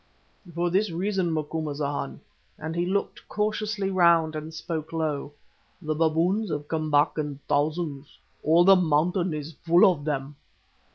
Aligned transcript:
"For 0.55 0.71
this 0.71 0.89
reason, 0.89 1.31
Macumazahn," 1.31 2.21
and 2.57 2.75
he 2.75 2.87
looked 2.87 3.29
cautiously 3.29 3.91
round 3.91 4.35
and 4.35 4.51
spoke 4.51 4.91
low. 4.91 5.31
"The 5.79 5.93
baboons 5.93 6.49
have 6.49 6.67
come 6.67 6.89
back 6.89 7.19
in 7.19 7.39
thousands. 7.47 8.17
All 8.41 8.63
the 8.63 8.75
mountain 8.75 9.31
is 9.31 9.53
full 9.63 9.85
of 9.85 10.03
them." 10.05 10.37